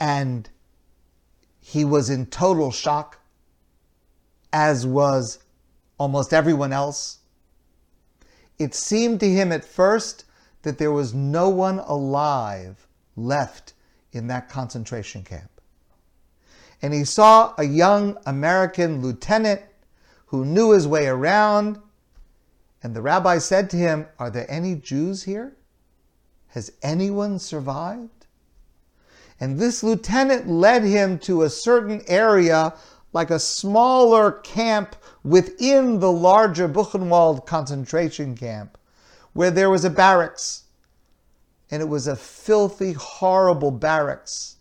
[0.00, 0.48] and
[1.60, 3.18] he was in total shock,
[4.52, 5.38] as was
[5.98, 7.18] almost everyone else.
[8.58, 10.24] It seemed to him at first
[10.62, 13.74] that there was no one alive left
[14.12, 15.59] in that concentration camp.
[16.82, 19.62] And he saw a young American lieutenant
[20.26, 21.78] who knew his way around.
[22.82, 25.56] And the rabbi said to him, Are there any Jews here?
[26.48, 28.26] Has anyone survived?
[29.38, 32.74] And this lieutenant led him to a certain area,
[33.12, 38.78] like a smaller camp within the larger Buchenwald concentration camp,
[39.32, 40.64] where there was a barracks
[41.70, 44.56] and it was a filthy, horrible barracks.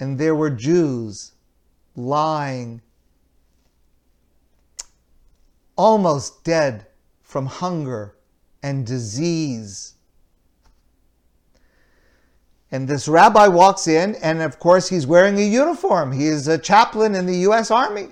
[0.00, 1.32] And there were Jews
[1.94, 2.80] lying
[5.76, 6.86] almost dead
[7.22, 8.16] from hunger
[8.62, 9.94] and disease.
[12.72, 16.12] And this rabbi walks in, and of course, he's wearing a uniform.
[16.12, 17.70] He is a chaplain in the U.S.
[17.70, 18.08] Army.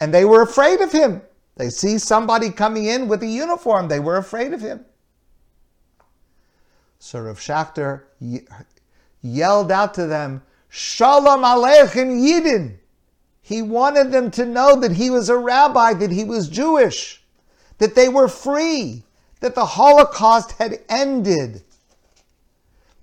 [0.00, 1.22] And they were afraid of him.
[1.56, 4.84] They see somebody coming in with a uniform, they were afraid of him.
[6.98, 8.02] So Rav Schachter
[9.24, 12.76] yelled out to them, Shalom Aleichem Yidin.
[13.40, 17.22] He wanted them to know that he was a rabbi, that he was Jewish,
[17.78, 19.02] that they were free,
[19.40, 21.62] that the Holocaust had ended,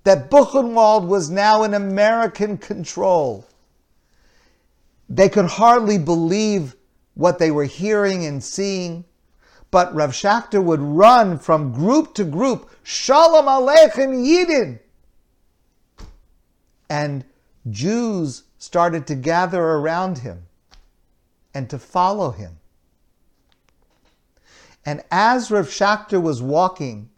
[0.04, 3.46] that Buchenwald was now in American control.
[5.08, 6.74] They could hardly believe
[7.14, 9.04] what they were hearing and seeing.
[9.70, 14.80] But Rav Schachter would run from group to group, Shalom Aleichem Yidin.
[16.92, 17.24] And
[17.70, 20.42] Jews started to gather around him
[21.54, 22.58] and to follow him.
[24.84, 27.08] And as Rav Schachter was walking,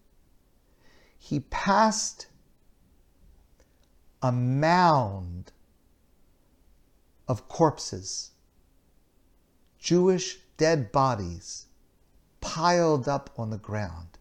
[1.18, 2.28] he passed
[4.22, 5.50] a mound
[7.26, 8.30] of corpses,
[9.80, 11.66] Jewish dead bodies
[12.40, 14.18] piled up on the ground.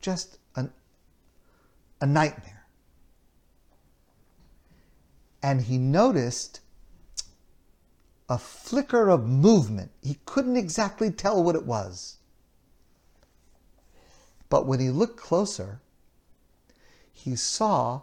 [0.00, 0.72] Just an,
[2.00, 2.61] a nightmare.
[5.42, 6.60] And he noticed
[8.28, 9.90] a flicker of movement.
[10.02, 12.16] He couldn't exactly tell what it was.
[14.48, 15.80] But when he looked closer,
[17.12, 18.02] he saw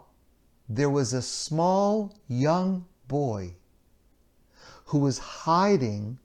[0.68, 3.54] there was a small young boy
[4.86, 6.18] who was hiding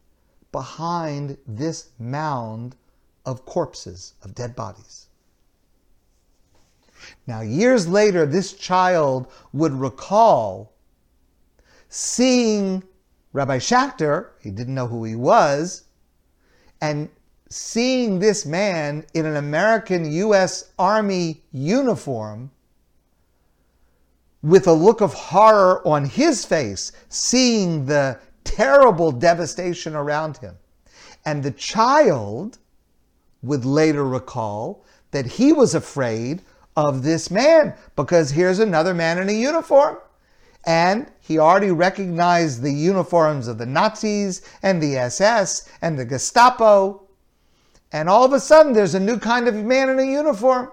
[0.52, 2.76] behind this mound
[3.26, 5.08] of corpses, of dead bodies.
[7.28, 10.75] Now, years later, this child would recall
[11.96, 12.84] seeing
[13.32, 15.84] Rabbi Schachter, he didn't know who he was,
[16.82, 17.08] and
[17.50, 20.72] seeing this man in an American U.S.
[20.78, 22.52] Army uniform
[24.44, 30.56] with a look of horror on his face, seeing the terrible devastation around him.
[31.24, 32.58] And the child
[33.42, 36.42] would later recall that he was afraid
[36.76, 39.98] of this man because here's another man in a uniform.
[40.66, 47.04] And he already recognized the uniforms of the Nazis and the SS and the Gestapo.
[47.92, 50.72] And all of a sudden, there's a new kind of man in a uniform.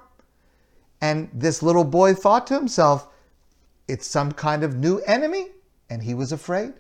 [1.01, 3.09] And this little boy thought to himself,
[3.86, 5.49] it's some kind of new enemy.
[5.90, 6.72] And he was afraid.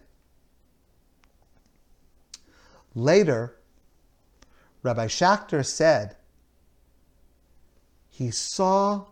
[2.94, 3.56] Later,
[4.82, 6.16] Rabbi Schachter said
[8.08, 9.06] he saw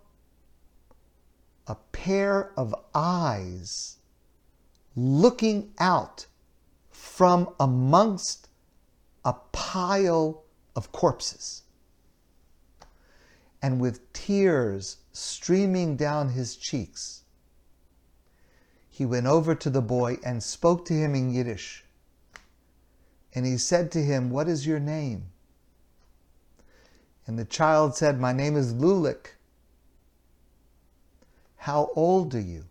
[1.71, 3.99] a pair of eyes
[4.97, 6.27] looking out
[6.91, 8.49] from amongst
[9.25, 10.43] a pile
[10.75, 11.63] of corpses.
[13.63, 17.23] And with tears streaming down his cheeks,
[18.89, 21.85] he went over to the boy and spoke to him in Yiddish.
[23.33, 25.27] And he said to him, What is your name?
[27.29, 29.37] And the child said, My name is Lulik.
[31.65, 32.65] How old are you?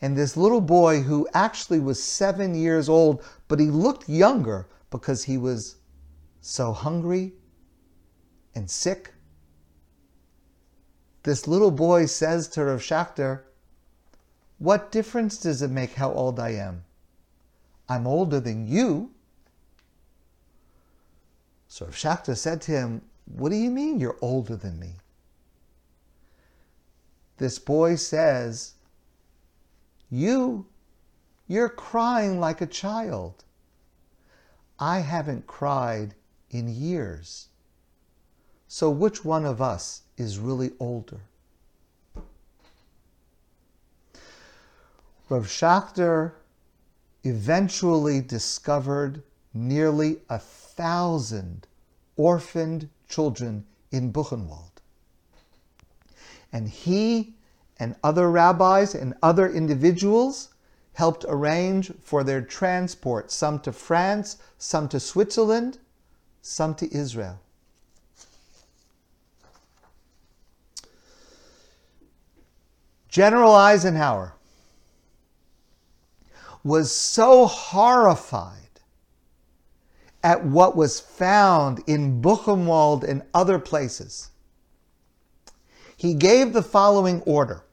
[0.00, 5.24] And this little boy, who actually was seven years old, but he looked younger because
[5.24, 5.76] he was
[6.40, 7.34] so hungry
[8.54, 9.12] and sick.
[11.24, 13.42] This little boy says to Rav Schachter,
[14.56, 16.84] What difference does it make how old I am?
[17.90, 19.10] I'm older than you.
[21.68, 24.94] So Rav Schachter said to him, What do you mean you're older than me?
[27.38, 28.74] This boy says,
[30.10, 30.66] You,
[31.46, 33.44] you're crying like a child.
[34.78, 36.14] I haven't cried
[36.50, 37.48] in years.
[38.68, 41.20] So which one of us is really older?
[45.28, 46.32] Rav Schachter
[47.24, 49.22] eventually discovered
[49.54, 51.66] nearly a thousand
[52.16, 54.73] orphaned children in Buchenwald.
[56.54, 57.34] And he
[57.80, 60.50] and other rabbis and other individuals
[60.92, 65.78] helped arrange for their transport, some to France, some to Switzerland,
[66.42, 67.40] some to Israel.
[73.08, 74.34] General Eisenhower
[76.62, 78.80] was so horrified
[80.22, 84.30] at what was found in Buchenwald and other places
[86.04, 87.64] he gave the following order.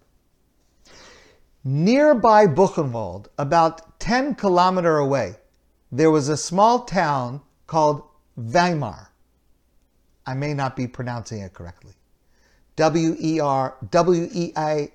[1.65, 5.36] Nearby Buchenwald, about 10 kilometer away,
[5.91, 8.03] there was a small town called
[8.38, 9.09] Weimar.
[10.25, 11.91] I may not be pronouncing it correctly.
[12.77, 14.91] W E R W E I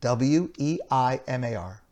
[0.00, 1.82] W E I M A R.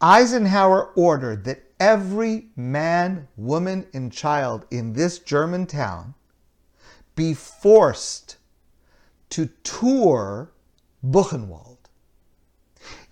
[0.00, 6.14] Eisenhower ordered that every man, woman, and child in this German town
[7.14, 8.36] be forced
[9.30, 10.50] to tour
[11.04, 11.78] Buchenwald.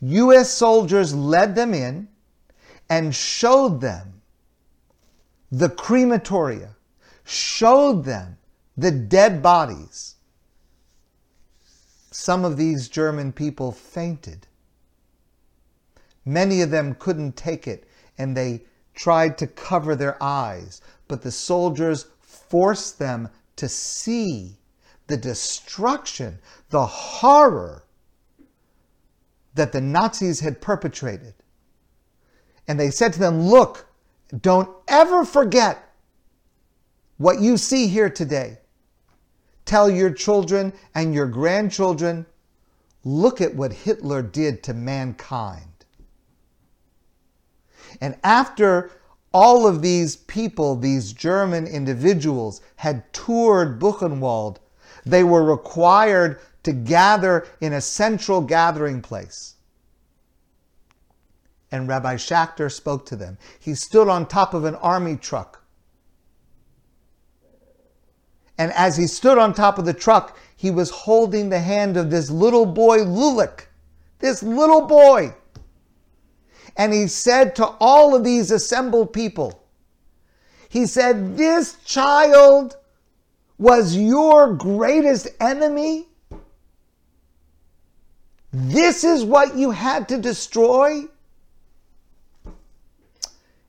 [0.00, 0.50] U.S.
[0.50, 2.08] soldiers led them in
[2.88, 4.20] and showed them
[5.50, 6.76] the crematoria,
[7.24, 8.38] showed them
[8.76, 10.16] the dead bodies.
[12.10, 14.46] Some of these German people fainted.
[16.24, 17.88] Many of them couldn't take it
[18.18, 18.62] and they
[18.94, 24.58] tried to cover their eyes, but the soldiers forced them to see
[25.06, 26.38] the destruction,
[26.70, 27.84] the horror
[29.54, 31.34] that the Nazis had perpetrated.
[32.66, 33.86] And they said to them, Look,
[34.40, 35.92] don't ever forget
[37.18, 38.58] what you see here today.
[39.64, 42.26] Tell your children and your grandchildren,
[43.04, 45.84] look at what Hitler did to mankind.
[48.00, 48.90] And after
[49.32, 54.58] all of these people, these German individuals, had toured Buchenwald.
[55.04, 59.54] They were required to gather in a central gathering place.
[61.70, 63.38] And Rabbi Schachter spoke to them.
[63.58, 65.64] He stood on top of an army truck.
[68.58, 72.10] And as he stood on top of the truck, he was holding the hand of
[72.10, 73.66] this little boy, Lulik.
[74.18, 75.34] This little boy
[76.76, 79.62] and he said to all of these assembled people,
[80.68, 82.76] he said, This child
[83.58, 86.08] was your greatest enemy.
[88.52, 91.04] This is what you had to destroy.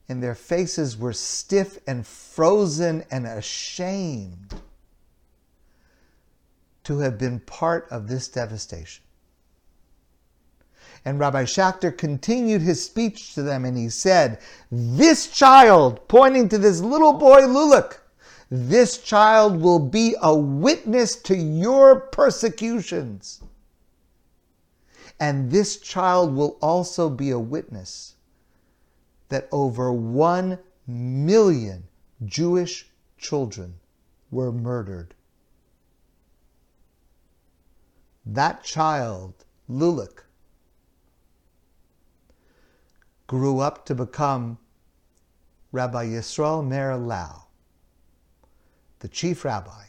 [0.09, 4.53] And their faces were stiff and frozen and ashamed
[6.83, 9.03] to have been part of this devastation.
[11.05, 14.39] And Rabbi Schachter continued his speech to them and he said,
[14.71, 17.97] This child, pointing to this little boy Lulik,
[18.49, 23.41] this child will be a witness to your persecutions.
[25.19, 28.15] And this child will also be a witness
[29.29, 31.83] that over one million
[32.25, 33.75] Jewish children
[34.31, 35.13] were murdered.
[38.25, 40.22] That child, Lulik,
[43.33, 44.59] grew up to become
[45.71, 47.45] Rabbi Yisrael Meir Lau,
[48.99, 49.85] the chief rabbi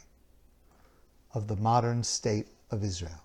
[1.31, 3.21] of the modern state of Israel.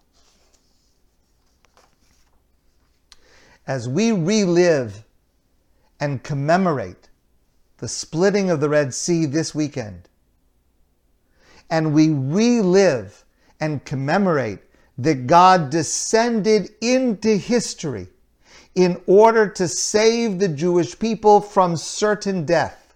[3.66, 5.04] As we relive
[5.98, 7.08] and commemorate
[7.78, 10.02] the splitting of the Red Sea this weekend,
[11.70, 13.24] and we relive
[13.58, 14.58] and commemorate
[14.98, 18.08] that God descended into history
[18.74, 22.94] in order to save the Jewish people from certain death.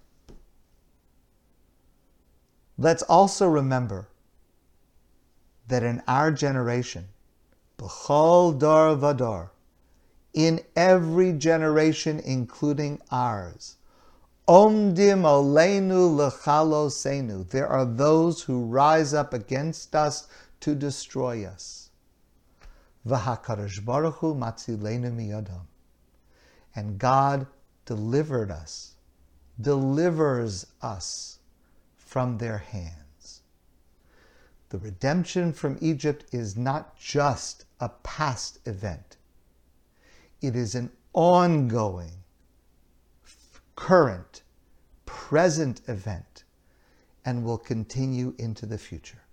[2.78, 4.08] Let's also remember
[5.68, 7.08] that in our generation,
[7.78, 9.50] B'chol Dar Vadar,
[10.32, 13.76] in every generation, including ours,
[14.48, 20.28] Omdim Aleinu Lechalosenu, there are those who rise up against us
[20.60, 21.83] to destroy us.
[23.06, 25.66] V'hakadosh Baruch Hu matzilenu miyadam.
[26.74, 27.46] And God
[27.84, 28.94] delivered us,
[29.60, 31.38] delivers us
[31.96, 33.42] from their hands.
[34.70, 39.16] The redemption from Egypt is not just a past event.
[40.40, 42.24] It is an ongoing,
[43.76, 44.42] current,
[45.06, 46.44] present event
[47.24, 49.23] and will continue into the future.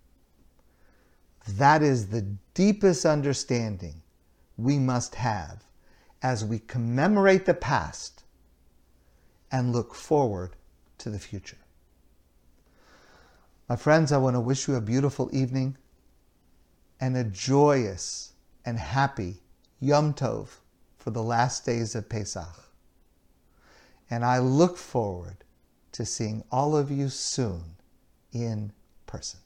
[1.48, 2.22] That is the
[2.54, 4.02] deepest understanding
[4.56, 5.64] we must have
[6.22, 8.24] as we commemorate the past
[9.50, 10.56] and look forward
[10.98, 11.58] to the future.
[13.68, 15.76] My friends, I want to wish you a beautiful evening
[17.00, 18.32] and a joyous
[18.64, 19.42] and happy
[19.80, 20.48] Yom Tov
[20.96, 22.70] for the last days of Pesach.
[24.08, 25.44] And I look forward
[25.92, 27.76] to seeing all of you soon
[28.32, 28.72] in
[29.06, 29.40] person.